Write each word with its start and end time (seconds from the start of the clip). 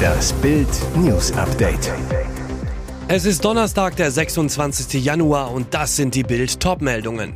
Das 0.00 0.32
Bild 0.34 0.68
News 0.96 1.32
Update. 1.32 1.92
Es 3.08 3.24
ist 3.24 3.44
Donnerstag, 3.44 3.96
der 3.96 4.10
26. 4.10 5.04
Januar 5.04 5.50
und 5.52 5.74
das 5.74 5.96
sind 5.96 6.14
die 6.14 6.22
Bild 6.22 6.60
Topmeldungen. 6.60 7.34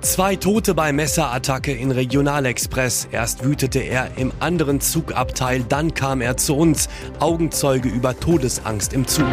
Zwei 0.00 0.34
Tote 0.34 0.74
bei 0.74 0.92
Messerattacke 0.92 1.72
in 1.72 1.92
Regionalexpress. 1.92 3.08
Erst 3.12 3.44
wütete 3.44 3.78
er 3.78 4.10
im 4.16 4.32
anderen 4.40 4.80
Zugabteil, 4.80 5.64
dann 5.68 5.94
kam 5.94 6.20
er 6.20 6.36
zu 6.36 6.56
uns. 6.56 6.88
Augenzeuge 7.20 7.88
über 7.88 8.18
Todesangst 8.18 8.92
im 8.92 9.06
Zug. 9.06 9.28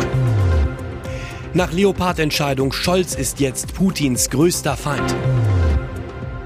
Nach 1.54 1.72
Leopard-Entscheidung 1.72 2.72
Scholz 2.72 3.16
ist 3.16 3.40
jetzt 3.40 3.74
Putins 3.74 4.30
größter 4.30 4.78
Feind. 4.78 5.16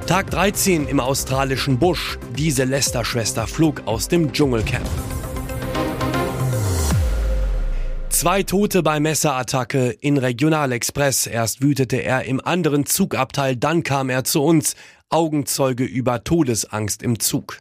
Tag 0.07 0.29
13 0.31 0.89
im 0.89 0.99
australischen 0.99 1.79
Busch. 1.79 2.19
Diese 2.37 2.65
Lester-Schwester 2.65 3.47
flog 3.47 3.83
aus 3.85 4.09
dem 4.09 4.33
Dschungelcamp. 4.33 4.85
Zwei 8.09 8.43
Tote 8.43 8.83
bei 8.83 8.99
Messerattacke 8.99 9.91
in 9.91 10.17
Regionalexpress. 10.17 11.25
Erst 11.27 11.61
wütete 11.61 12.03
er 12.03 12.25
im 12.25 12.41
anderen 12.45 12.85
Zugabteil, 12.85 13.55
dann 13.55 13.83
kam 13.83 14.09
er 14.09 14.25
zu 14.25 14.43
uns. 14.43 14.75
Augenzeuge 15.09 15.85
über 15.85 16.25
Todesangst 16.25 17.01
im 17.01 17.19
Zug. 17.19 17.59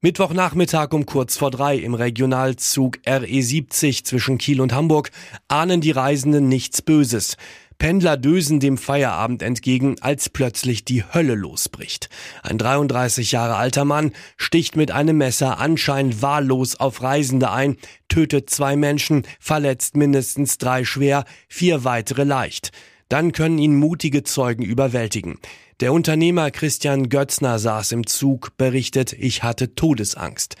Mittwochnachmittag 0.00 0.92
um 0.92 1.06
kurz 1.06 1.36
vor 1.36 1.52
drei 1.52 1.76
im 1.76 1.94
Regionalzug 1.94 2.98
RE70 3.06 4.04
zwischen 4.04 4.38
Kiel 4.38 4.60
und 4.60 4.72
Hamburg 4.72 5.10
ahnen 5.46 5.80
die 5.80 5.92
Reisenden 5.92 6.48
nichts 6.48 6.82
Böses. 6.82 7.36
Pendler 7.78 8.16
dösen 8.16 8.58
dem 8.58 8.76
Feierabend 8.76 9.40
entgegen, 9.40 9.96
als 10.00 10.28
plötzlich 10.28 10.84
die 10.84 11.04
Hölle 11.04 11.36
losbricht. 11.36 12.08
Ein 12.42 12.58
33 12.58 13.30
Jahre 13.30 13.54
alter 13.54 13.84
Mann 13.84 14.12
sticht 14.36 14.74
mit 14.74 14.90
einem 14.90 15.18
Messer 15.18 15.58
anscheinend 15.60 16.20
wahllos 16.20 16.74
auf 16.74 17.02
Reisende 17.02 17.50
ein, 17.50 17.76
tötet 18.08 18.50
zwei 18.50 18.74
Menschen, 18.74 19.22
verletzt 19.38 19.96
mindestens 19.96 20.58
drei 20.58 20.84
schwer, 20.84 21.24
vier 21.48 21.84
weitere 21.84 22.24
leicht. 22.24 22.72
Dann 23.08 23.30
können 23.32 23.58
ihn 23.58 23.76
mutige 23.76 24.24
Zeugen 24.24 24.64
überwältigen. 24.64 25.38
Der 25.80 25.92
Unternehmer 25.92 26.50
Christian 26.50 27.08
Götzner 27.08 27.60
saß 27.60 27.92
im 27.92 28.06
Zug, 28.08 28.56
berichtet, 28.56 29.12
ich 29.12 29.44
hatte 29.44 29.76
Todesangst. 29.76 30.56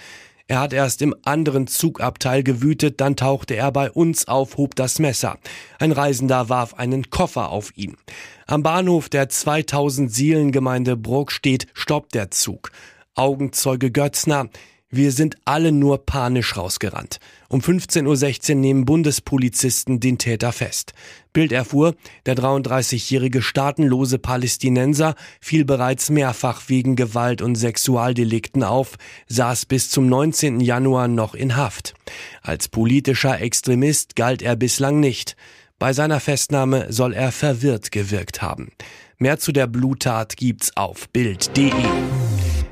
Er 0.50 0.60
hat 0.60 0.72
erst 0.72 1.02
im 1.02 1.14
anderen 1.24 1.66
Zugabteil 1.66 2.42
gewütet, 2.42 3.02
dann 3.02 3.16
tauchte 3.16 3.54
er 3.54 3.70
bei 3.70 3.90
uns 3.90 4.28
auf, 4.28 4.56
hob 4.56 4.74
das 4.76 4.98
Messer. 4.98 5.36
Ein 5.78 5.92
Reisender 5.92 6.48
warf 6.48 6.72
einen 6.72 7.10
Koffer 7.10 7.50
auf 7.50 7.76
ihn. 7.76 7.98
Am 8.46 8.62
Bahnhof 8.62 9.10
der 9.10 9.28
2000 9.28 10.10
Seelengemeinde 10.10 10.96
Bruck 10.96 11.32
steht, 11.32 11.66
stoppt 11.74 12.14
der 12.14 12.30
Zug. 12.30 12.72
Augenzeuge 13.14 13.90
Götzner. 13.90 14.48
Wir 14.90 15.12
sind 15.12 15.36
alle 15.44 15.70
nur 15.70 16.06
panisch 16.06 16.56
rausgerannt. 16.56 17.18
Um 17.50 17.60
15.16 17.60 18.50
Uhr 18.50 18.56
nehmen 18.56 18.84
Bundespolizisten 18.86 20.00
den 20.00 20.16
Täter 20.16 20.50
fest. 20.50 20.94
Bild 21.34 21.52
erfuhr, 21.52 21.94
der 22.24 22.36
33-jährige 22.36 23.42
staatenlose 23.42 24.18
Palästinenser 24.18 25.14
fiel 25.42 25.66
bereits 25.66 26.08
mehrfach 26.08 26.62
wegen 26.68 26.96
Gewalt 26.96 27.42
und 27.42 27.56
Sexualdelikten 27.56 28.62
auf, 28.62 28.96
saß 29.26 29.66
bis 29.66 29.90
zum 29.90 30.08
19. 30.08 30.60
Januar 30.60 31.06
noch 31.06 31.34
in 31.34 31.54
Haft. 31.54 31.92
Als 32.40 32.68
politischer 32.68 33.42
Extremist 33.42 34.16
galt 34.16 34.40
er 34.40 34.56
bislang 34.56 35.00
nicht. 35.00 35.36
Bei 35.78 35.92
seiner 35.92 36.18
Festnahme 36.18 36.86
soll 36.90 37.12
er 37.12 37.30
verwirrt 37.30 37.92
gewirkt 37.92 38.40
haben. 38.40 38.72
Mehr 39.18 39.38
zu 39.38 39.52
der 39.52 39.66
Bluttat 39.66 40.38
gibt's 40.38 40.74
auf 40.76 41.10
Bild.de. 41.10 41.72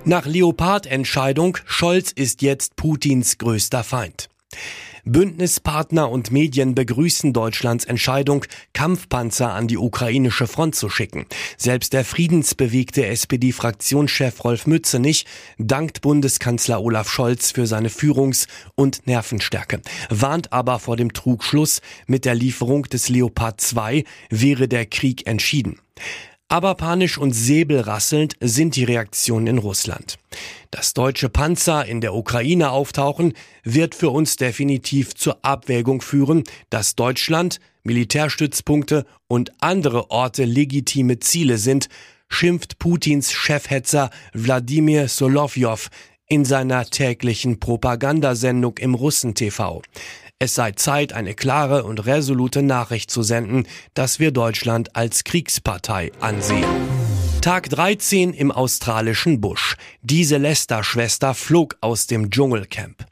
Nach 0.09 0.25
Leopard-Entscheidung, 0.25 1.59
Scholz 1.67 2.13
ist 2.13 2.41
jetzt 2.41 2.77
Putins 2.77 3.39
größter 3.39 3.83
Feind. 3.83 4.29
Bündnispartner 5.05 6.09
und 6.09 6.31
Medien 6.31 6.77
begrüßen 6.77 7.33
Deutschlands 7.33 7.85
Entscheidung, 7.85 8.45
Kampfpanzer 8.73 9.53
an 9.53 9.67
die 9.67 9.79
ukrainische 9.79 10.47
Front 10.47 10.77
zu 10.77 10.89
schicken. 10.91 11.27
Selbst 11.57 11.93
der 11.93 12.05
friedensbewegte 12.05 13.05
SPD-Fraktionschef 13.05 14.45
Rolf 14.45 14.69
Mützenich 14.69 15.27
dankt 15.59 16.03
Bundeskanzler 16.03 16.81
Olaf 16.81 17.11
Scholz 17.11 17.51
für 17.51 17.67
seine 17.67 17.89
Führungs- 17.89 18.47
und 18.77 19.09
Nervenstärke, 19.09 19.81
warnt 20.09 20.53
aber 20.53 20.79
vor 20.79 20.97
dem 20.97 21.15
Trugschluss, 21.15 21.81
mit 22.07 22.25
der 22.25 22.37
Lieferung 22.37 22.85
des 22.85 23.09
Leopard 23.09 23.61
2 23.61 24.05
wäre 24.31 24.69
der 24.69 24.87
Krieg 24.87 25.27
entschieden. 25.27 25.81
Aber 26.49 26.77
panisch 26.77 27.19
und 27.19 27.33
säbelrasselnd 27.33 28.35
sind 28.41 28.77
die 28.77 28.85
Reaktionen 28.85 29.49
in 29.49 29.59
Russland. 29.59 30.17
Dass 30.71 30.95
deutsche 30.95 31.29
Panzer 31.29 31.87
in 31.87 32.01
der 32.01 32.15
Ukraine 32.15 32.71
auftauchen, 32.71 33.33
wird 33.65 33.97
für 33.97 34.11
uns 34.11 34.37
definitiv 34.37 35.15
zur 35.15 35.39
Abwägung 35.43 36.01
führen, 36.01 36.45
dass 36.71 36.95
Deutschland, 36.95 37.59
Militärstützpunkte 37.83 39.07
und 39.27 39.53
andere 39.61 40.11
Orte 40.11 40.45
legitime 40.45 41.19
Ziele 41.19 41.59
sind, 41.59 41.89
schimpft 42.29 42.79
Putins 42.79 43.33
Chefhetzer 43.33 44.11
Wladimir 44.33 45.09
Solovjov 45.09 45.91
in 46.29 46.45
seiner 46.45 46.85
täglichen 46.85 47.61
Propagandasendung 47.61 48.79
im 48.79 48.95
Russen-TV. 48.95 49.83
Es 50.39 50.55
sei 50.55 50.73
Zeit, 50.73 51.15
eine 51.15 51.33
klare 51.33 51.85
und 51.85 52.05
resolute 52.05 52.61
Nachricht 52.61 53.11
zu 53.11 53.23
senden, 53.23 53.67
dass 53.95 54.19
wir 54.19 54.33
Deutschland 54.33 54.95
als 54.95 55.25
Kriegspartei 55.25 56.13
ansehen. 56.21 56.69
Tag 57.41 57.71
13 57.71 58.35
im 58.35 58.53
australischen 58.53 59.41
Busch. 59.41 59.77
Diese 60.03 60.37
Lester-Schwester 60.37 61.33
flog 61.33 61.79
aus 61.81 62.07
dem 62.07 62.29
Dschungelcamp. 62.31 63.07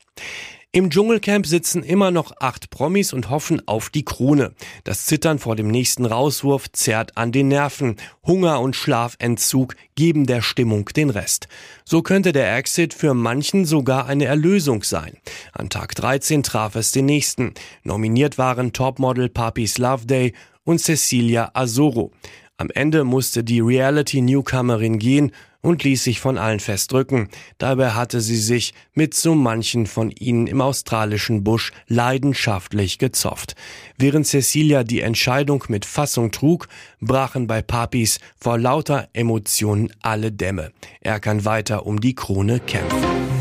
Im 0.74 0.90
Dschungelcamp 0.90 1.46
sitzen 1.46 1.84
immer 1.84 2.10
noch 2.10 2.32
acht 2.40 2.68
Promis 2.68 3.12
und 3.12 3.30
hoffen 3.30 3.62
auf 3.68 3.90
die 3.90 4.04
Krone. 4.04 4.54
Das 4.82 5.06
Zittern 5.06 5.38
vor 5.38 5.54
dem 5.54 5.68
nächsten 5.68 6.04
Rauswurf 6.04 6.72
zerrt 6.72 7.16
an 7.16 7.30
den 7.30 7.46
Nerven. 7.46 7.94
Hunger 8.26 8.60
und 8.60 8.74
Schlafentzug 8.74 9.76
geben 9.94 10.26
der 10.26 10.42
Stimmung 10.42 10.86
den 10.86 11.10
Rest. 11.10 11.46
So 11.84 12.02
könnte 12.02 12.32
der 12.32 12.56
Exit 12.56 12.92
für 12.92 13.14
manchen 13.14 13.66
sogar 13.66 14.06
eine 14.06 14.24
Erlösung 14.24 14.82
sein. 14.82 15.16
An 15.52 15.70
Tag 15.70 15.94
13 15.94 16.42
traf 16.42 16.74
es 16.74 16.90
den 16.90 17.06
nächsten. 17.06 17.54
Nominiert 17.84 18.36
waren 18.36 18.72
Topmodel 18.72 19.28
Papis 19.28 19.78
Loveday 19.78 20.32
und 20.64 20.80
Cecilia 20.80 21.52
Azoro. 21.54 22.10
Am 22.56 22.70
Ende 22.70 23.04
musste 23.04 23.44
die 23.44 23.60
Reality-Newcomerin 23.60 24.98
gehen 24.98 25.30
und 25.64 25.82
ließ 25.82 26.04
sich 26.04 26.20
von 26.20 26.36
allen 26.36 26.60
festdrücken. 26.60 27.28
Dabei 27.56 27.92
hatte 27.92 28.20
sie 28.20 28.36
sich 28.36 28.74
mit 28.92 29.14
so 29.14 29.34
manchen 29.34 29.86
von 29.86 30.10
ihnen 30.10 30.46
im 30.46 30.60
australischen 30.60 31.42
Busch 31.42 31.72
leidenschaftlich 31.88 32.98
gezofft. 32.98 33.56
Während 33.96 34.26
Cecilia 34.26 34.84
die 34.84 35.00
Entscheidung 35.00 35.64
mit 35.68 35.86
Fassung 35.86 36.30
trug, 36.32 36.68
brachen 37.00 37.46
bei 37.46 37.62
Papis 37.62 38.20
vor 38.38 38.58
lauter 38.58 39.08
Emotionen 39.14 39.90
alle 40.02 40.32
Dämme. 40.32 40.70
Er 41.00 41.18
kann 41.18 41.46
weiter 41.46 41.86
um 41.86 41.98
die 41.98 42.14
Krone 42.14 42.60
kämpfen. 42.60 43.33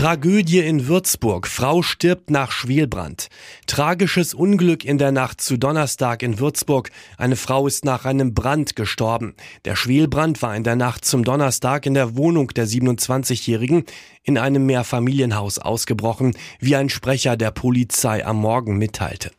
Tragödie 0.00 0.60
in 0.60 0.88
Würzburg. 0.88 1.46
Frau 1.46 1.82
stirbt 1.82 2.30
nach 2.30 2.52
Schwelbrand. 2.52 3.28
Tragisches 3.66 4.32
Unglück 4.32 4.82
in 4.82 4.96
der 4.96 5.12
Nacht 5.12 5.42
zu 5.42 5.58
Donnerstag 5.58 6.22
in 6.22 6.38
Würzburg. 6.38 6.90
Eine 7.18 7.36
Frau 7.36 7.66
ist 7.66 7.84
nach 7.84 8.06
einem 8.06 8.32
Brand 8.32 8.76
gestorben. 8.76 9.34
Der 9.66 9.76
Schwelbrand 9.76 10.40
war 10.40 10.56
in 10.56 10.64
der 10.64 10.74
Nacht 10.74 11.04
zum 11.04 11.22
Donnerstag 11.22 11.84
in 11.84 11.92
der 11.92 12.16
Wohnung 12.16 12.48
der 12.48 12.66
27-Jährigen 12.66 13.84
in 14.22 14.38
einem 14.38 14.64
Mehrfamilienhaus 14.64 15.58
ausgebrochen, 15.58 16.34
wie 16.60 16.76
ein 16.76 16.88
Sprecher 16.88 17.36
der 17.36 17.50
Polizei 17.50 18.24
am 18.24 18.38
Morgen 18.38 18.78
mitteilte. 18.78 19.30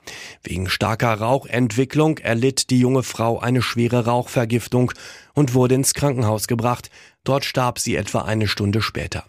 Wegen 0.44 0.70
starker 0.70 1.16
Rauchentwicklung 1.16 2.20
erlitt 2.20 2.70
die 2.70 2.80
junge 2.80 3.02
Frau 3.02 3.40
eine 3.40 3.64
schwere 3.64 4.06
Rauchvergiftung 4.06 4.92
und 5.34 5.56
wurde 5.56 5.74
ins 5.74 5.96
Krankenhaus 5.96 6.48
gebracht. 6.48 6.92
Dort 7.24 7.46
starb 7.46 7.80
sie 7.80 7.96
etwa 7.96 8.22
eine 8.22 8.48
Stunde 8.48 8.84
später. 8.84 9.26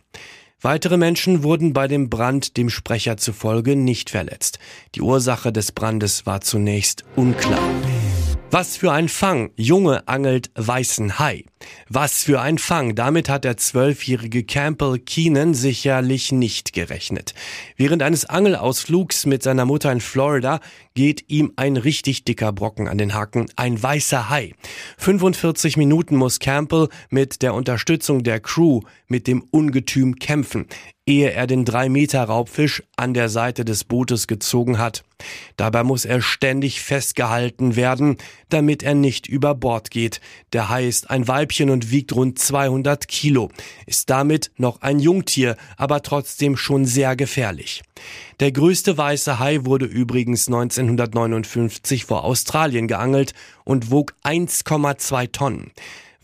Weitere 0.63 0.97
Menschen 0.97 1.43
wurden 1.43 1.73
bei 1.73 1.89
dem 1.89 2.09
Brand 2.09 2.57
dem 2.57 2.71
Sprecher 2.71 3.17
zufolge 3.17 3.75
nicht 3.75 4.11
verletzt. 4.11 4.61
Die 4.95 5.03
Ursache 5.03 5.53
des 5.53 5.73
Brandes 5.73 6.25
war 6.25 6.41
zunächst 6.41 7.05
unklar. 7.17 7.59
Was 8.55 8.77
für 8.77 8.93
ein 8.93 9.09
Fang. 9.09 9.51
Junge 9.57 10.07
angelt 10.09 10.51
weißen 10.57 11.19
Hai. 11.19 11.45
Was 11.89 12.25
für 12.25 12.43
ein 12.43 12.59
Fang. 12.59 12.95
Damit 12.95 13.31
hat 13.31 13.45
der 13.45 13.57
zwölfjährige 13.57 14.45
Campbell 14.45 14.99
Keenan 14.99 15.55
sicherlich 15.55 16.33
nicht 16.33 16.75
gerechnet. 16.75 17.33
Während 17.79 18.03
eines 18.03 18.27
Angelausflugs 18.27 19.25
mit 19.25 19.43
seiner 19.43 19.65
Mutter 19.65 19.91
in 19.91 20.03
Florida 20.03 20.61
geht 20.93 21.31
ihm 21.31 21.55
ein 21.57 21.79
richtig 21.79 22.25
dicker 22.25 22.53
Brocken 22.53 22.89
an 22.89 22.99
den 22.99 23.15
Haken. 23.15 23.47
Ein 23.57 23.83
weißer 23.83 24.29
Hai. 24.29 24.53
45 24.99 25.79
Minuten 25.79 26.17
muss 26.17 26.39
Campbell 26.39 26.91
mit 27.09 27.41
der 27.41 27.55
Unterstützung 27.55 28.23
der 28.23 28.41
Crew 28.41 28.81
mit 29.09 29.29
dem 29.29 29.43
Ungetüm 29.51 30.17
kämpfen. 30.17 30.67
Ehe 31.07 31.33
er 31.33 31.47
den 31.47 31.65
3-Meter-Raubfisch 31.65 32.83
an 32.97 33.13
der 33.13 33.29
Seite 33.29 33.65
des 33.65 33.85
Bootes 33.85 34.29
gezogen 34.29 34.79
hat. 34.79 35.03
Dabei 35.57 35.83
muss 35.83 36.05
er 36.05 36.21
ständig 36.23 36.81
festgehalten 36.81 37.75
werden, 37.75 38.19
damit 38.49 38.83
er 38.83 38.95
nicht 38.95 39.27
über 39.27 39.55
Bord 39.55 39.91
geht. 39.91 40.21
Der 40.53 40.69
Hai 40.69 40.87
ist 40.87 41.11
ein 41.11 41.27
Weibchen 41.27 41.71
und 41.71 41.91
wiegt 41.91 42.15
rund 42.15 42.39
200 42.39 43.09
Kilo, 43.09 43.51
ist 43.87 44.11
damit 44.11 44.53
noch 44.57 44.81
ein 44.83 45.01
Jungtier, 45.01 45.57
aber 45.77 46.03
trotzdem 46.03 46.57
schon 46.57 46.85
sehr 46.85 47.17
gefährlich. 47.17 47.83
Der 48.41 48.53
größte 48.53 48.97
weiße 48.97 49.39
Hai 49.39 49.65
wurde 49.65 49.87
übrigens 49.87 50.47
1959 50.47 52.05
vor 52.05 52.25
Australien 52.25 52.87
geangelt 52.87 53.35
und 53.65 53.91
wog 53.91 54.15
1,2 54.25 55.33
Tonnen. 55.33 55.73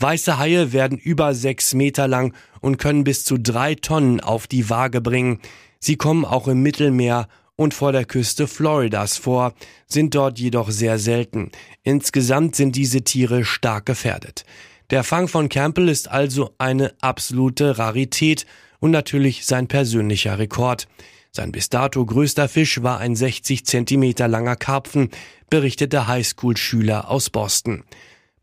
Weiße 0.00 0.38
Haie 0.38 0.72
werden 0.72 0.96
über 0.96 1.34
sechs 1.34 1.74
Meter 1.74 2.06
lang 2.06 2.32
und 2.60 2.78
können 2.78 3.04
bis 3.04 3.24
zu 3.24 3.38
drei 3.38 3.74
Tonnen 3.74 4.20
auf 4.20 4.46
die 4.46 4.70
Waage 4.70 5.00
bringen. 5.00 5.40
Sie 5.80 5.96
kommen 5.96 6.24
auch 6.24 6.48
im 6.48 6.62
Mittelmeer 6.62 7.28
und 7.56 7.74
vor 7.74 7.92
der 7.92 8.04
Küste 8.04 8.46
Floridas 8.46 9.16
vor, 9.16 9.52
sind 9.86 10.14
dort 10.14 10.38
jedoch 10.38 10.70
sehr 10.70 10.98
selten. 10.98 11.50
Insgesamt 11.82 12.54
sind 12.54 12.76
diese 12.76 13.02
Tiere 13.02 13.44
stark 13.44 13.86
gefährdet. 13.86 14.44
Der 14.90 15.04
Fang 15.04 15.28
von 15.28 15.48
Campbell 15.48 15.88
ist 15.88 16.08
also 16.08 16.54
eine 16.58 16.94
absolute 17.00 17.78
Rarität 17.78 18.46
und 18.80 18.92
natürlich 18.92 19.44
sein 19.44 19.66
persönlicher 19.66 20.38
Rekord. 20.38 20.88
Sein 21.30 21.52
bis 21.52 21.68
dato 21.68 22.04
größter 22.06 22.48
Fisch 22.48 22.82
war 22.82 22.98
ein 22.98 23.14
60 23.14 23.66
Zentimeter 23.66 24.28
langer 24.28 24.56
Karpfen, 24.56 25.10
berichtete 25.50 26.06
Highschool-Schüler 26.06 27.10
aus 27.10 27.28
Boston. 27.28 27.84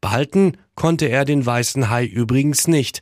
Behalten 0.01 0.57
konnte 0.75 1.07
er 1.07 1.25
den 1.25 1.45
weißen 1.45 1.89
Hai 1.89 2.05
übrigens 2.05 2.67
nicht, 2.67 3.01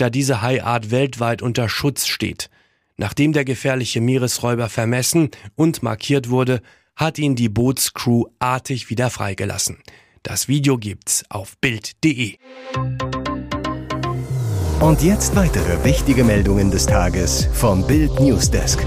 da 0.00 0.10
diese 0.10 0.42
Haiart 0.42 0.90
weltweit 0.90 1.42
unter 1.42 1.68
Schutz 1.68 2.06
steht. 2.06 2.50
Nachdem 2.96 3.32
der 3.32 3.44
gefährliche 3.44 4.00
Meeresräuber 4.00 4.68
vermessen 4.68 5.30
und 5.56 5.82
markiert 5.82 6.30
wurde, 6.30 6.60
hat 6.96 7.18
ihn 7.18 7.34
die 7.34 7.48
Bootscrew 7.48 8.24
artig 8.38 8.90
wieder 8.90 9.10
freigelassen. 9.10 9.78
Das 10.22 10.48
Video 10.48 10.76
gibt's 10.76 11.24
auf 11.30 11.56
Bild.de. 11.58 12.36
Und 14.80 15.02
jetzt 15.02 15.34
weitere 15.34 15.82
wichtige 15.84 16.24
Meldungen 16.24 16.70
des 16.70 16.86
Tages 16.86 17.48
vom 17.52 17.86
Bild 17.86 18.20
Newsdesk. 18.20 18.84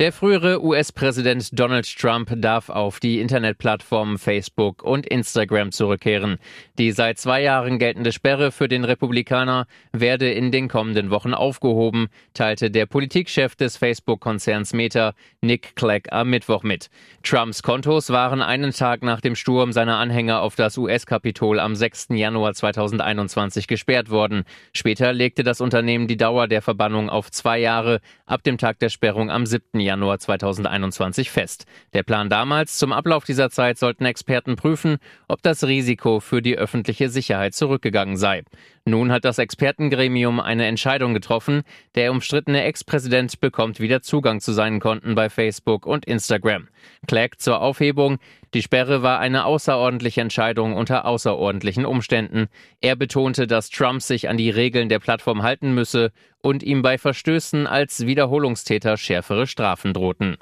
Der 0.00 0.12
frühere 0.12 0.64
US-Präsident 0.64 1.50
Donald 1.52 1.86
Trump 1.98 2.32
darf 2.34 2.70
auf 2.70 3.00
die 3.00 3.20
Internetplattformen 3.20 4.16
Facebook 4.16 4.82
und 4.82 5.06
Instagram 5.06 5.72
zurückkehren. 5.72 6.38
Die 6.78 6.92
seit 6.92 7.18
zwei 7.18 7.42
Jahren 7.42 7.78
geltende 7.78 8.10
Sperre 8.10 8.50
für 8.50 8.66
den 8.66 8.84
Republikaner 8.84 9.66
werde 9.92 10.32
in 10.32 10.52
den 10.52 10.68
kommenden 10.68 11.10
Wochen 11.10 11.34
aufgehoben, 11.34 12.08
teilte 12.32 12.70
der 12.70 12.86
Politikchef 12.86 13.56
des 13.56 13.76
Facebook-Konzerns 13.76 14.72
Meta, 14.72 15.12
Nick 15.42 15.76
Clegg, 15.76 16.08
am 16.10 16.30
Mittwoch 16.30 16.62
mit. 16.62 16.88
Trumps 17.22 17.62
Kontos 17.62 18.08
waren 18.08 18.40
einen 18.40 18.72
Tag 18.72 19.02
nach 19.02 19.20
dem 19.20 19.36
Sturm 19.36 19.70
seiner 19.70 19.98
Anhänger 19.98 20.40
auf 20.40 20.56
das 20.56 20.78
US-Kapitol 20.78 21.60
am 21.60 21.74
6. 21.74 22.06
Januar 22.12 22.54
2021 22.54 23.66
gesperrt 23.66 24.08
worden. 24.08 24.44
Später 24.72 25.12
legte 25.12 25.44
das 25.44 25.60
Unternehmen 25.60 26.08
die 26.08 26.16
Dauer 26.16 26.48
der 26.48 26.62
Verbannung 26.62 27.10
auf 27.10 27.30
zwei 27.30 27.58
Jahre 27.58 28.00
ab 28.24 28.42
dem 28.44 28.56
Tag 28.56 28.78
der 28.78 28.88
Sperrung 28.88 29.30
am 29.30 29.44
7. 29.44 29.78
Januar. 29.78 29.89
Januar 29.90 30.20
2021 30.20 31.32
fest. 31.32 31.66
Der 31.94 32.04
Plan 32.04 32.30
damals, 32.30 32.78
zum 32.78 32.92
Ablauf 32.92 33.24
dieser 33.24 33.50
Zeit 33.50 33.76
sollten 33.76 34.04
Experten 34.04 34.54
prüfen, 34.54 34.98
ob 35.26 35.42
das 35.42 35.64
Risiko 35.64 36.20
für 36.20 36.42
die 36.42 36.56
öffentliche 36.56 37.08
Sicherheit 37.08 37.54
zurückgegangen 37.54 38.16
sei. 38.16 38.44
Nun 38.84 39.12
hat 39.12 39.24
das 39.24 39.38
Expertengremium 39.38 40.40
eine 40.40 40.66
Entscheidung 40.66 41.12
getroffen. 41.12 41.62
Der 41.94 42.10
umstrittene 42.10 42.64
Ex-Präsident 42.64 43.40
bekommt 43.40 43.78
wieder 43.78 44.02
Zugang 44.02 44.40
zu 44.40 44.52
seinen 44.52 44.80
Konten 44.80 45.14
bei 45.14 45.28
Facebook 45.28 45.86
und 45.86 46.06
Instagram. 46.06 46.68
Clegg 47.06 47.36
zur 47.38 47.60
Aufhebung. 47.60 48.18
Die 48.54 48.62
Sperre 48.62 49.02
war 49.02 49.20
eine 49.20 49.44
außerordentliche 49.44 50.22
Entscheidung 50.22 50.74
unter 50.74 51.04
außerordentlichen 51.04 51.84
Umständen. 51.84 52.48
Er 52.80 52.96
betonte, 52.96 53.46
dass 53.46 53.70
Trump 53.70 54.02
sich 54.02 54.28
an 54.28 54.38
die 54.38 54.50
Regeln 54.50 54.88
der 54.88 54.98
Plattform 54.98 55.42
halten 55.42 55.74
müsse 55.74 56.10
und 56.42 56.62
ihm 56.62 56.82
bei 56.82 56.96
Verstößen 56.96 57.66
als 57.66 58.06
Wiederholungstäter 58.06 58.96
schärfere 58.96 59.46
Strafen 59.46 59.92
drohten. 59.92 60.36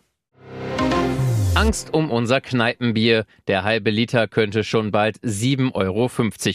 Angst 1.58 1.92
um 1.92 2.12
unser 2.12 2.40
Kneipenbier. 2.40 3.26
Der 3.48 3.64
halbe 3.64 3.90
Liter 3.90 4.28
könnte 4.28 4.62
schon 4.62 4.92
bald 4.92 5.18
7,50 5.24 5.74
Euro 5.74 6.08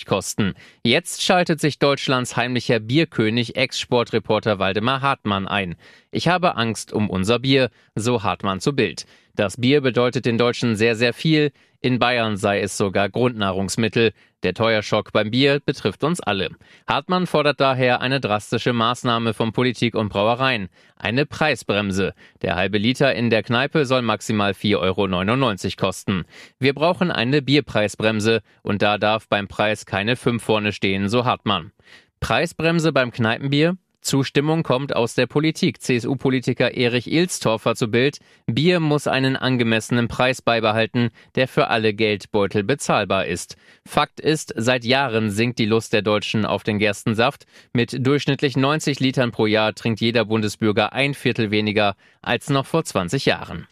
kosten. 0.08 0.54
Jetzt 0.82 1.22
schaltet 1.22 1.60
sich 1.60 1.78
Deutschlands 1.78 2.38
heimlicher 2.38 2.80
Bierkönig 2.80 3.58
Ex-Sportreporter 3.58 4.60
Waldemar 4.60 5.02
Hartmann 5.02 5.46
ein. 5.46 5.76
Ich 6.12 6.30
habe 6.30 6.56
Angst 6.56 6.94
um 6.94 7.10
unser 7.10 7.40
Bier, 7.40 7.70
so 7.96 8.24
Hartmann 8.24 8.62
zu 8.62 8.72
Bild. 8.72 9.06
Das 9.36 9.58
Bier 9.58 9.82
bedeutet 9.82 10.26
den 10.26 10.38
Deutschen 10.38 10.76
sehr, 10.76 10.96
sehr 10.96 11.12
viel. 11.12 11.52
In 11.82 11.98
Bayern 11.98 12.38
sei 12.38 12.62
es 12.62 12.78
sogar 12.78 13.10
Grundnahrungsmittel. 13.10 14.14
Der 14.44 14.54
Teuerschock 14.54 15.12
beim 15.12 15.32
Bier 15.32 15.60
betrifft 15.60 16.04
uns 16.04 16.22
alle. 16.22 16.52
Hartmann 16.88 17.26
fordert 17.26 17.60
daher 17.60 18.00
eine 18.02 18.20
drastische 18.20 18.74
Maßnahme 18.74 19.34
von 19.34 19.52
Politik 19.52 19.96
und 19.96 20.10
Brauereien. 20.10 20.70
Eine 20.96 21.26
Preisbremse. 21.26 22.14
Der 22.44 22.56
halbe 22.56 22.78
Liter 22.78 23.16
in 23.16 23.32
der 23.32 23.42
Kneipe 23.42 23.88
soll 23.88 24.04
maximal 24.04 24.52
4,99 24.52 25.66
Euro 25.66 25.76
kosten. 25.78 26.26
Wir 26.60 26.76
brauchen 26.76 27.10
eine 27.10 27.42
Bierpreisbremse 27.42 28.44
und 28.62 28.84
da 28.84 29.00
darf 29.00 29.28
beim 29.28 29.48
Preis 29.48 29.88
keine 29.88 30.16
5 30.16 30.44
vorne 30.44 30.74
stehen, 30.74 31.10
so 31.10 31.26
Hartmann. 31.26 31.72
Preisbremse 32.20 32.94
beim 32.94 33.12
Kneipenbier? 33.12 33.78
Zustimmung 34.04 34.64
kommt 34.64 34.96
aus 34.96 35.16
der 35.16 35.26
Politik. 35.26 35.82
CSU-Politiker 35.82 36.76
Erich 36.76 37.12
Ilstorfer 37.12 37.76
zu 37.76 37.88
Bild. 37.88 38.20
Bier 38.46 38.80
muss 38.80 39.08
einen 39.08 39.36
angemessenen 39.36 40.08
Preis 40.08 40.42
beibehalten, 40.42 41.10
der 41.36 41.48
für 41.48 41.68
alle 41.68 41.94
Geldbeutel 41.94 42.64
bezahlbar 42.64 43.26
ist. 43.26 43.58
Fakt 43.86 44.20
ist, 44.20 44.54
seit 44.56 44.86
Jahren 44.86 45.32
sinkt 45.32 45.58
die 45.58 45.66
Lust 45.66 45.94
der 45.94 46.02
Deutschen 46.02 46.46
auf 46.46 46.64
den 46.64 46.80
Gerstensaft. 46.80 47.46
Mit 47.74 48.06
durchschnittlich 48.06 48.56
90 48.56 49.00
Litern 49.00 49.32
pro 49.32 49.48
Jahr 49.48 49.74
trinkt 49.74 50.02
jeder 50.02 50.26
Bundesbürger 50.26 50.94
ein 50.94 51.14
Viertel 51.14 51.50
weniger 51.50 51.96
als 52.22 52.50
noch 52.50 52.66
vor 52.66 52.84
20 52.84 53.26
Jahren. 53.26 53.68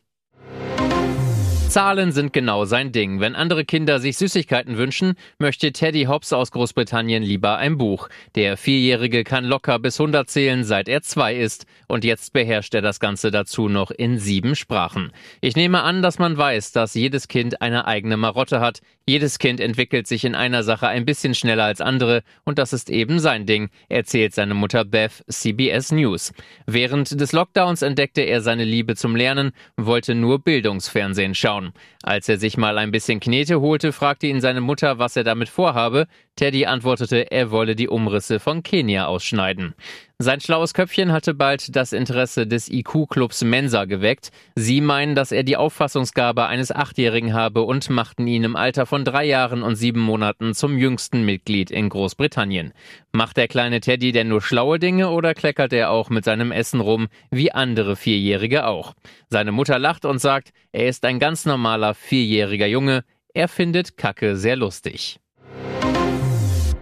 Zahlen 1.71 2.11
sind 2.11 2.33
genau 2.33 2.65
sein 2.65 2.91
Ding. 2.91 3.21
Wenn 3.21 3.33
andere 3.33 3.63
Kinder 3.63 4.01
sich 4.01 4.17
Süßigkeiten 4.17 4.77
wünschen, 4.77 5.13
möchte 5.39 5.71
Teddy 5.71 6.03
Hobbs 6.03 6.33
aus 6.33 6.51
Großbritannien 6.51 7.23
lieber 7.23 7.59
ein 7.59 7.77
Buch. 7.77 8.09
Der 8.35 8.57
Vierjährige 8.57 9.23
kann 9.23 9.45
locker 9.45 9.79
bis 9.79 9.97
100 9.97 10.29
zählen, 10.29 10.65
seit 10.65 10.89
er 10.89 11.01
zwei 11.01 11.33
ist. 11.33 11.65
Und 11.87 12.03
jetzt 12.03 12.33
beherrscht 12.33 12.75
er 12.75 12.81
das 12.81 12.99
Ganze 12.99 13.31
dazu 13.31 13.69
noch 13.69 13.89
in 13.89 14.19
sieben 14.19 14.57
Sprachen. 14.57 15.13
Ich 15.39 15.55
nehme 15.55 15.81
an, 15.83 16.01
dass 16.01 16.19
man 16.19 16.35
weiß, 16.35 16.73
dass 16.73 16.93
jedes 16.93 17.29
Kind 17.29 17.61
eine 17.61 17.87
eigene 17.87 18.17
Marotte 18.17 18.59
hat. 18.59 18.81
Jedes 19.07 19.39
Kind 19.39 19.61
entwickelt 19.61 20.07
sich 20.07 20.25
in 20.25 20.35
einer 20.35 20.63
Sache 20.63 20.89
ein 20.89 21.05
bisschen 21.05 21.35
schneller 21.35 21.63
als 21.63 21.79
andere. 21.79 22.23
Und 22.43 22.59
das 22.59 22.73
ist 22.73 22.89
eben 22.89 23.17
sein 23.19 23.45
Ding, 23.45 23.69
erzählt 23.87 24.33
seine 24.33 24.55
Mutter 24.55 24.83
Beth 24.83 25.23
CBS 25.29 25.93
News. 25.93 26.33
Während 26.65 27.17
des 27.19 27.31
Lockdowns 27.31 27.81
entdeckte 27.81 28.23
er 28.23 28.41
seine 28.41 28.65
Liebe 28.65 28.97
zum 28.97 29.15
Lernen, 29.15 29.53
wollte 29.77 30.15
nur 30.15 30.39
Bildungsfernsehen 30.39 31.33
schauen 31.33 31.60
schauen. 31.61 31.73
Als 32.03 32.27
er 32.29 32.37
sich 32.37 32.57
mal 32.57 32.77
ein 32.77 32.91
bisschen 32.91 33.19
Knete 33.19 33.61
holte, 33.61 33.91
fragte 33.91 34.27
ihn 34.27 34.41
seine 34.41 34.61
Mutter, 34.61 34.97
was 34.97 35.15
er 35.15 35.23
damit 35.23 35.49
vorhabe. 35.49 36.07
Teddy 36.35 36.65
antwortete, 36.65 37.29
er 37.31 37.51
wolle 37.51 37.75
die 37.75 37.87
Umrisse 37.87 38.39
von 38.39 38.63
Kenia 38.63 39.05
ausschneiden. 39.05 39.75
Sein 40.17 40.39
schlaues 40.39 40.73
Köpfchen 40.73 41.11
hatte 41.11 41.33
bald 41.33 41.75
das 41.75 41.93
Interesse 41.93 42.47
des 42.47 42.69
IQ-Clubs 42.69 43.43
Mensa 43.43 43.85
geweckt. 43.85 44.31
Sie 44.55 44.81
meinen, 44.81 45.13
dass 45.13 45.31
er 45.31 45.43
die 45.43 45.57
Auffassungsgabe 45.57 46.47
eines 46.47 46.71
Achtjährigen 46.71 47.33
habe 47.33 47.63
und 47.63 47.89
machten 47.89 48.27
ihn 48.27 48.43
im 48.43 48.55
Alter 48.55 48.85
von 48.85 49.03
drei 49.03 49.25
Jahren 49.25 49.61
und 49.61 49.75
sieben 49.75 49.99
Monaten 49.99 50.53
zum 50.53 50.77
jüngsten 50.77 51.25
Mitglied 51.25 51.69
in 51.69 51.89
Großbritannien. 51.89 52.73
Macht 53.11 53.37
der 53.37 53.47
kleine 53.47 53.79
Teddy 53.79 54.11
denn 54.11 54.27
nur 54.27 54.41
schlaue 54.41 54.79
Dinge 54.79 55.09
oder 55.09 55.33
kleckert 55.33 55.73
er 55.73 55.91
auch 55.91 56.09
mit 56.09 56.23
seinem 56.23 56.51
Essen 56.51 56.79
rum, 56.79 57.07
wie 57.29 57.51
andere 57.51 57.95
Vierjährige 57.95 58.67
auch? 58.67 58.93
Seine 59.29 59.51
Mutter 59.51 59.79
lacht 59.79 60.05
und 60.05 60.19
sagt, 60.19 60.53
er 60.71 60.87
ist 60.87 61.03
ein 61.03 61.19
ganz 61.19 61.45
normaler 61.45 61.93
vierjähriger 61.93 62.67
Junge. 62.67 63.03
Er 63.33 63.47
findet 63.47 63.97
Kacke 63.97 64.35
sehr 64.37 64.55
lustig. 64.55 65.19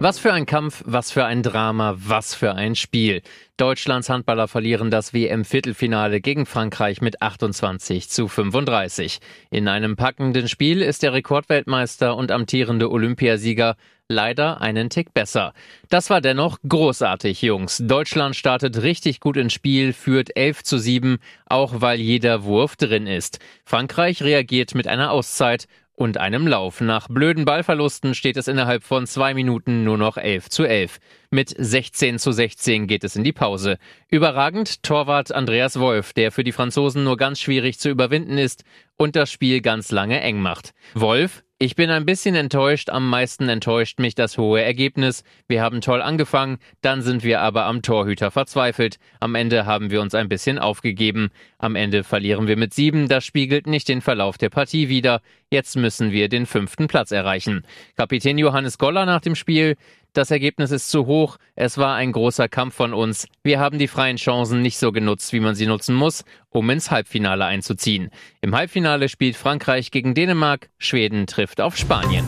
Was 0.01 0.17
für 0.17 0.31
ein 0.31 0.45
Kampf, 0.45 0.81
was 0.85 1.11
für 1.11 1.25
ein 1.25 1.43
Drama, 1.43 1.93
was 1.97 2.33
für 2.33 2.55
ein 2.55 2.75
Spiel. 2.75 3.21
Deutschlands 3.57 4.07
Handballer 4.07 4.47
verlieren 4.47 4.89
das 4.89 5.13
WM-Viertelfinale 5.13 6.21
gegen 6.21 6.45
Frankreich 6.45 7.01
mit 7.01 7.21
28 7.21 8.09
zu 8.09 8.29
35. 8.29 9.19
In 9.49 9.67
einem 9.67 9.97
packenden 9.97 10.47
Spiel 10.47 10.81
ist 10.81 11.03
der 11.03 11.11
Rekordweltmeister 11.11 12.15
und 12.15 12.31
amtierende 12.31 12.89
Olympiasieger 12.89 13.75
leider 14.07 14.61
einen 14.61 14.89
Tick 14.89 15.13
besser. 15.13 15.53
Das 15.89 16.09
war 16.09 16.21
dennoch 16.21 16.59
großartig, 16.65 17.41
Jungs. 17.41 17.83
Deutschland 17.85 18.37
startet 18.37 18.81
richtig 18.81 19.19
gut 19.19 19.35
ins 19.35 19.51
Spiel, 19.51 19.91
führt 19.91 20.33
11 20.33 20.63
zu 20.63 20.77
7, 20.77 21.17
auch 21.45 21.81
weil 21.81 21.99
jeder 21.99 22.45
Wurf 22.45 22.77
drin 22.77 23.05
ist. 23.05 23.39
Frankreich 23.65 24.23
reagiert 24.23 24.75
mit 24.75 24.87
einer 24.87 25.11
Auszeit 25.11 25.67
und 25.99 26.17
einem 26.17 26.47
Lauf. 26.47 26.79
Nach 26.79 27.09
blöden 27.09 27.43
Ballverlusten 27.43 28.15
steht 28.15 28.37
es 28.37 28.47
innerhalb 28.47 28.83
von 28.83 29.05
zwei 29.05 29.33
Minuten 29.33 29.83
nur 29.83 29.97
noch 29.97 30.15
11 30.15 30.49
zu 30.49 30.63
11. 30.63 30.97
Mit 31.29 31.53
16 31.57 32.19
zu 32.19 32.31
16 32.31 32.87
geht 32.87 33.03
es 33.03 33.17
in 33.17 33.25
die 33.25 33.33
Pause. 33.33 33.77
Überragend 34.07 34.81
Torwart 34.81 35.33
Andreas 35.33 35.77
Wolf, 35.77 36.13
der 36.13 36.31
für 36.31 36.45
die 36.45 36.53
Franzosen 36.53 37.03
nur 37.03 37.17
ganz 37.17 37.41
schwierig 37.41 37.79
zu 37.79 37.89
überwinden 37.89 38.37
ist 38.37 38.63
und 38.95 39.17
das 39.17 39.29
Spiel 39.29 39.59
ganz 39.59 39.91
lange 39.91 40.21
eng 40.21 40.39
macht. 40.39 40.73
Wolf, 40.93 41.43
ich 41.61 41.75
bin 41.75 41.89
ein 41.89 42.05
bisschen 42.05 42.35
enttäuscht, 42.35 42.89
am 42.89 43.09
meisten 43.09 43.49
enttäuscht 43.49 43.99
mich 43.99 44.15
das 44.15 44.37
hohe 44.37 44.61
Ergebnis. 44.61 45.25
Wir 45.49 45.61
haben 45.61 45.81
toll 45.81 46.01
angefangen, 46.01 46.57
dann 46.81 47.01
sind 47.01 47.21
wir 47.21 47.41
aber 47.41 47.65
am 47.65 47.81
Torhüter 47.81 48.31
verzweifelt. 48.31 48.97
Am 49.19 49.35
Ende 49.35 49.65
haben 49.65 49.91
wir 49.91 49.99
uns 49.99 50.15
ein 50.15 50.29
bisschen 50.29 50.57
aufgegeben. 50.57 51.31
Am 51.57 51.75
Ende 51.75 52.05
verlieren 52.05 52.47
wir 52.47 52.55
mit 52.55 52.73
sieben, 52.73 53.09
das 53.09 53.25
spiegelt 53.25 53.67
nicht 53.67 53.89
den 53.89 53.99
Verlauf 53.99 54.37
der 54.37 54.49
Partie 54.49 54.87
wider. 54.87 55.21
Jetzt 55.51 55.75
müssen 55.75 56.13
wir 56.13 56.29
den 56.29 56.45
fünften 56.45 56.87
Platz 56.87 57.11
erreichen. 57.11 57.65
Kapitän 57.97 58.37
Johannes 58.37 58.77
Goller 58.77 59.05
nach 59.05 59.19
dem 59.19 59.35
Spiel, 59.35 59.75
das 60.13 60.31
Ergebnis 60.31 60.71
ist 60.71 60.89
zu 60.89 61.05
hoch. 61.05 61.37
Es 61.55 61.77
war 61.77 61.95
ein 61.95 62.11
großer 62.11 62.47
Kampf 62.47 62.75
von 62.75 62.93
uns. 62.93 63.27
Wir 63.43 63.59
haben 63.59 63.79
die 63.79 63.87
freien 63.87 64.17
Chancen 64.17 64.61
nicht 64.61 64.77
so 64.77 64.91
genutzt, 64.91 65.33
wie 65.33 65.39
man 65.39 65.55
sie 65.55 65.65
nutzen 65.65 65.95
muss, 65.95 66.23
um 66.49 66.69
ins 66.69 66.91
Halbfinale 66.91 67.45
einzuziehen. 67.45 68.09
Im 68.41 68.55
Halbfinale 68.55 69.09
spielt 69.09 69.35
Frankreich 69.35 69.91
gegen 69.91 70.13
Dänemark. 70.13 70.69
Schweden 70.77 71.27
trifft 71.27 71.61
auf 71.61 71.77
Spanien. 71.77 72.25